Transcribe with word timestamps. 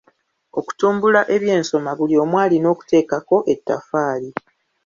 Okutumbula 0.59 1.21
ebyensoma 1.35 1.91
buli 1.97 2.15
omu 2.23 2.35
alina 2.43 2.67
okuteekako 2.73 3.37
ettaffaali. 3.53 4.29